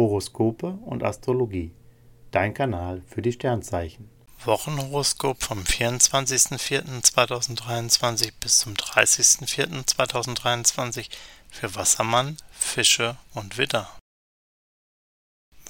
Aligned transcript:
Horoskope 0.00 0.78
und 0.86 1.04
Astrologie. 1.04 1.72
Dein 2.30 2.54
Kanal 2.54 3.02
für 3.06 3.20
die 3.20 3.32
Sternzeichen. 3.32 4.08
Wochenhoroskop 4.42 5.42
vom 5.42 5.60
24.04.2023 5.60 8.32
bis 8.40 8.60
zum 8.60 8.72
30.04.2023 8.72 11.10
für 11.50 11.74
Wassermann, 11.74 12.38
Fische 12.50 13.18
und 13.34 13.58
Widder. 13.58 13.90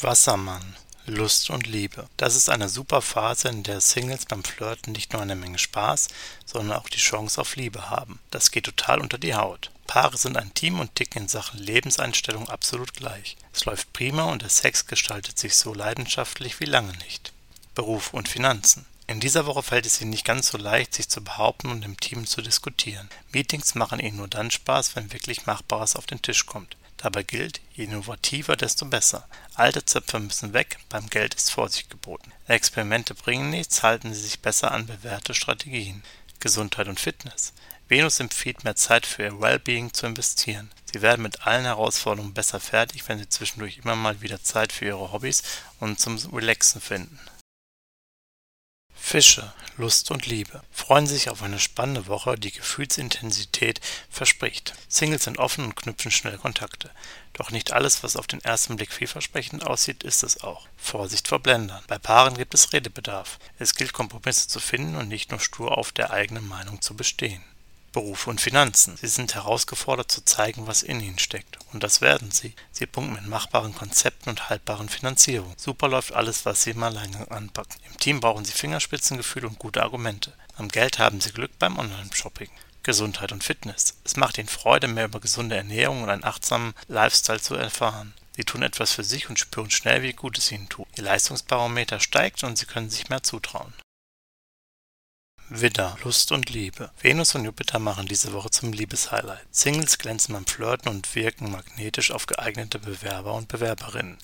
Wassermann 0.00 0.76
Lust 1.11 1.50
und 1.50 1.66
Liebe. 1.66 2.08
Das 2.16 2.36
ist 2.36 2.48
eine 2.48 2.68
super 2.68 3.02
Phase, 3.02 3.48
in 3.48 3.62
der 3.62 3.80
Singles 3.80 4.26
beim 4.26 4.43
Flirten 4.43 4.93
nicht 4.93 5.12
nur 5.12 5.20
eine 5.22 5.36
Menge 5.36 5.58
Spaß, 5.58 6.08
sondern 6.46 6.79
auch 6.79 6.88
die 6.88 6.98
Chance 6.98 7.40
auf 7.40 7.56
Liebe 7.56 7.90
haben. 7.90 8.18
Das 8.30 8.50
geht 8.50 8.64
total 8.64 9.00
unter 9.00 9.18
die 9.18 9.34
Haut. 9.34 9.70
Paare 9.86 10.16
sind 10.16 10.36
ein 10.36 10.54
Team 10.54 10.79
und 10.79 10.94
ticken 10.94 11.22
in 11.22 11.29
Sachen 11.29 11.58
Lebenseinstellung 11.58 12.48
absolut 12.48 12.94
gleich. 12.94 13.36
Es 13.52 13.64
läuft 13.64 13.93
prima 13.93 14.25
und 14.25 14.43
der 14.43 14.48
Sex 14.48 14.86
gestaltet 14.86 15.38
sich 15.38 15.57
so 15.57 15.75
leidenschaftlich 15.75 16.61
wie 16.61 16.64
lange 16.66 16.93
nicht. 16.99 17.32
Beruf 17.74 18.14
und 18.14 18.29
Finanzen. 18.29 18.86
In 19.08 19.18
dieser 19.18 19.46
Woche 19.46 19.64
fällt 19.64 19.86
es 19.86 20.00
ihnen 20.00 20.11
nicht 20.11 20.24
ganz 20.24 20.49
so 20.49 20.58
leicht, 20.58 20.94
sich 20.94 21.08
zu 21.08 21.24
behaupten 21.24 21.71
und 21.72 21.85
im 21.85 21.99
Team 21.99 22.27
zu 22.27 22.43
diskutieren. 22.43 23.11
Meetings 23.32 23.74
machen 23.74 23.99
ihnen 23.99 24.18
nur 24.18 24.29
dann 24.29 24.52
Spaß, 24.52 24.94
wenn 24.94 25.13
wirklich 25.13 25.46
Machbares 25.46 25.96
auf 25.96 26.07
den 26.07 26.22
Tisch 26.22 26.46
kommt. 26.46 26.77
Dabei 27.03 27.22
gilt, 27.22 27.63
je 27.72 27.85
innovativer, 27.85 28.57
desto 28.57 28.85
besser. 28.85 29.27
Alte 29.54 29.86
Zöpfe 29.86 30.21
müssen 30.21 30.53
weg, 30.53 30.77
beim 30.91 31.08
Geld 31.08 31.35
ist 31.35 31.50
Vorsicht 31.50 31.89
geboten. 31.89 32.31
Experimente 32.47 33.14
bringen 33.14 33.48
nichts, 33.48 33.83
halten 33.83 34.12
Sie 34.12 34.20
sich 34.20 34.41
besser 34.41 34.70
an 34.72 34.86
bewährte 34.86 35.33
Strategien. 35.33 36.03
Gesundheit 36.41 36.89
und 36.89 37.00
Fitness. 37.00 37.55
Venus 37.89 38.20
empfiehlt 38.20 38.64
mehr 38.64 38.77
Zeit 38.77 39.06
für 39.06 39.22
ihr 39.22 39.41
Wellbeing 39.41 39.94
zu 39.94 40.06
investieren. 40.06 40.70
Sie 40.92 41.00
werden 41.00 41.22
mit 41.22 41.47
allen 41.47 41.64
Herausforderungen 41.64 42.34
besser 42.34 42.61
fertig, 42.61 43.08
wenn 43.08 43.19
sie 43.19 43.28
zwischendurch 43.28 43.78
immer 43.78 43.97
mal 43.97 44.20
wieder 44.20 44.42
Zeit 44.42 44.72
für 44.72 44.84
ihre 44.84 45.11
Hobbys 45.11 45.42
und 45.80 45.98
zum 45.98 46.17
Relaxen 46.34 46.83
finden. 46.83 47.19
Fische, 48.94 49.52
Lust 49.81 50.11
und 50.11 50.27
Liebe. 50.27 50.62
Freuen 50.70 51.06
Sie 51.06 51.14
sich 51.14 51.31
auf 51.31 51.42
eine 51.42 51.59
spannende 51.59 52.06
Woche, 52.06 52.36
die 52.36 52.53
Gefühlsintensität 52.53 53.81
verspricht. 54.11 54.75
Singles 54.89 55.25
sind 55.25 55.39
offen 55.39 55.64
und 55.64 55.75
knüpfen 55.75 56.11
schnell 56.11 56.36
Kontakte. 56.36 56.91
Doch 57.33 57.50
nicht 57.50 57.73
alles, 57.73 58.03
was 58.03 58.17
auf 58.17 58.27
den 58.27 58.42
ersten 58.42 58.77
Blick 58.77 58.92
vielversprechend 58.92 59.67
aussieht, 59.67 60.03
ist 60.03 60.23
es 60.23 60.42
auch. 60.42 60.67
Vorsicht 60.77 61.28
vor 61.28 61.39
Blendern. 61.39 61.83
Bei 61.89 61.98
Paaren 61.98 62.36
gibt 62.36 62.53
es 62.53 62.75
Redebedarf. 62.75 63.39
Es 63.58 63.75
gilt, 63.75 63.95
Kompromisse 63.95 64.48
zu 64.48 64.61
finden 64.61 64.97
und 64.97 65.08
nicht 65.08 65.31
nur 65.31 65.41
stur 65.41 65.78
auf 65.78 65.92
der 65.92 66.11
eigenen 66.11 66.47
Meinung 66.47 66.83
zu 66.83 66.95
bestehen. 66.95 67.42
Beruf 67.92 68.27
und 68.27 68.41
Finanzen. 68.41 68.98
Sie 68.98 69.08
sind 69.08 69.34
herausgefordert 69.34 70.12
zu 70.12 70.23
zeigen, 70.25 70.67
was 70.67 70.83
in 70.83 71.01
ihnen 71.01 71.19
steckt. 71.19 71.58
Und 71.72 71.82
das 71.82 72.00
werden 72.00 72.30
sie. 72.30 72.54
Sie 72.72 72.86
punkten 72.86 73.14
mit 73.14 73.26
machbaren 73.26 73.74
Konzepten 73.74 74.30
und 74.30 74.48
haltbaren 74.50 74.88
Finanzierungen. 74.88 75.54
Super 75.56 75.88
läuft 75.88 76.12
alles, 76.12 76.44
was 76.44 76.62
sie 76.62 76.70
im 76.70 76.82
Alleingang 76.82 77.28
anpacken. 77.28 77.80
Im 77.86 77.98
Team 77.98 78.20
brauchen 78.20 78.44
sie 78.44 78.52
Fingerspitzengefühl 78.52 79.44
und 79.44 79.58
gute 79.58 79.82
Argumente. 79.82 80.32
Am 80.56 80.68
Geld 80.68 80.98
haben 80.98 81.20
sie 81.20 81.32
Glück 81.32 81.58
beim 81.58 81.78
Online-Shopping. 81.78 82.50
Gesundheit 82.82 83.32
und 83.32 83.44
Fitness. 83.44 83.98
Es 84.04 84.16
macht 84.16 84.38
ihnen 84.38 84.48
Freude, 84.48 84.88
mehr 84.88 85.04
über 85.04 85.20
gesunde 85.20 85.56
Ernährung 85.56 86.02
und 86.02 86.10
einen 86.10 86.24
achtsamen 86.24 86.74
Lifestyle 86.88 87.40
zu 87.40 87.54
erfahren. 87.54 88.14
Sie 88.36 88.44
tun 88.44 88.62
etwas 88.62 88.92
für 88.92 89.05
sich 89.05 89.28
und 89.28 89.38
spüren 89.38 89.70
schnell, 89.70 90.02
wie 90.02 90.14
gut 90.14 90.38
es 90.38 90.50
ihnen 90.50 90.68
tut. 90.68 90.88
Ihr 90.96 91.05
Leistungsbarometer 91.05 92.00
steigt 92.00 92.42
und 92.42 92.56
sie 92.56 92.66
können 92.66 92.88
sich 92.88 93.08
mehr 93.10 93.22
zutrauen. 93.22 93.74
Widder, 95.52 95.98
Lust 96.04 96.30
und 96.30 96.48
Liebe. 96.48 96.92
Venus 97.02 97.34
und 97.34 97.44
Jupiter 97.44 97.80
machen 97.80 98.06
diese 98.06 98.32
Woche 98.32 98.50
zum 98.50 98.72
Liebeshighlight. 98.72 99.44
Singles 99.50 99.98
glänzen 99.98 100.32
beim 100.32 100.46
Flirten 100.46 100.88
und 100.88 101.12
wirken 101.16 101.50
magnetisch 101.50 102.12
auf 102.12 102.26
geeignete 102.26 102.78
Bewerber 102.78 103.34
und 103.34 103.48
Bewerberinnen. 103.48 104.18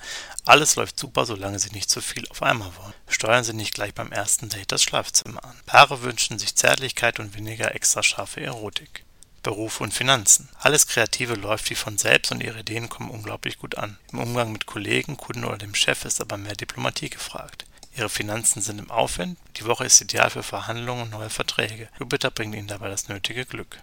Alles 0.45 0.77
läuft 0.77 1.01
super, 1.01 1.27
solange 1.27 1.59
sie 1.59 1.71
nicht 1.71 1.91
zu 1.91 2.01
viel 2.01 2.29
auf 2.29 2.45
einmal 2.45 2.71
wollen. 2.77 2.95
Steuern 3.09 3.43
sie 3.43 3.55
nicht 3.55 3.75
gleich 3.75 3.93
beim 3.93 4.13
ersten 4.13 4.49
Date 4.51 4.71
das 4.71 4.85
Schlafzimmer 4.85 5.45
an. 5.45 5.61
Paare 5.67 6.03
wünschen 6.03 6.39
sich 6.39 6.55
Zärtlichkeit 6.55 7.19
und 7.19 7.35
weniger 7.35 7.75
extra 7.75 8.05
scharfe 8.05 8.41
Erotik. 8.43 9.05
Beruf 9.43 9.81
und 9.81 9.93
Finanzen. 9.93 10.49
Alles 10.61 10.87
Kreative 10.87 11.35
läuft 11.35 11.69
wie 11.71 11.75
von 11.75 11.99
selbst 11.99 12.31
und 12.31 12.41
ihre 12.41 12.61
Ideen 12.61 12.89
kommen 12.89 13.11
unglaublich 13.11 13.59
gut 13.59 13.77
an. 13.77 13.99
Im 14.13 14.21
Umgang 14.21 14.53
mit 14.53 14.67
Kollegen, 14.67 15.17
Kunden 15.17 15.45
oder 15.45 15.59
dem 15.59 15.75
Chef 15.75 16.05
ist 16.05 16.21
aber 16.21 16.37
mehr 16.37 16.55
Diplomatie 16.55 17.11
gefragt. 17.11 17.66
Ihre 17.97 18.09
Finanzen 18.11 18.61
sind 18.61 18.79
im 18.79 18.91
Aufwind, 18.91 19.39
die 19.57 19.65
Woche 19.65 19.87
ist 19.87 20.01
ideal 20.01 20.29
für 20.29 20.43
Verhandlungen 20.43 21.05
und 21.05 21.11
neue 21.11 21.31
Verträge. 21.31 21.89
Jupiter 21.99 22.31
bringt 22.31 22.55
Ihnen 22.55 22.69
dabei 22.69 22.89
das 22.89 23.09
nötige 23.09 23.47
Glück. 23.47 23.83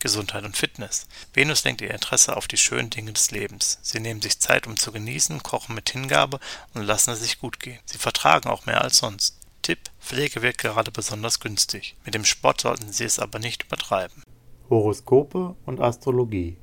Gesundheit 0.00 0.44
und 0.44 0.54
Fitness. 0.54 1.06
Venus 1.32 1.64
lenkt 1.64 1.80
ihr 1.80 1.90
Interesse 1.90 2.36
auf 2.36 2.46
die 2.46 2.58
schönen 2.58 2.90
Dinge 2.90 3.14
des 3.14 3.30
Lebens. 3.30 3.78
Sie 3.80 4.00
nehmen 4.00 4.20
sich 4.20 4.38
Zeit, 4.38 4.66
um 4.66 4.76
zu 4.76 4.92
genießen, 4.92 5.42
kochen 5.42 5.74
mit 5.74 5.88
Hingabe 5.88 6.40
und 6.74 6.82
lassen 6.82 7.12
es 7.12 7.20
sich 7.20 7.38
gut 7.38 7.58
gehen. 7.58 7.78
Sie 7.86 7.96
vertragen 7.96 8.50
auch 8.50 8.66
mehr 8.66 8.82
als 8.82 8.98
sonst. 8.98 9.38
Tipp: 9.62 9.78
Pflege 9.98 10.42
wirkt 10.42 10.58
gerade 10.58 10.90
besonders 10.90 11.40
günstig. 11.40 11.96
Mit 12.04 12.14
dem 12.14 12.26
Sport 12.26 12.60
sollten 12.60 12.92
Sie 12.92 13.04
es 13.04 13.18
aber 13.18 13.38
nicht 13.38 13.62
übertreiben. 13.62 14.22
Horoskope 14.68 15.56
und 15.64 15.80
Astrologie. 15.80 16.58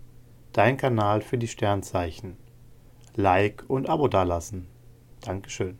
Dein 0.54 0.78
Kanal 0.78 1.24
für 1.24 1.40
die 1.40 1.48
Sternzeichen. 1.48 2.38
Like 3.16 3.64
und 3.68 3.90
Abo 3.90 4.08
dalassen. 4.08 4.68
Dankeschön. 5.22 5.80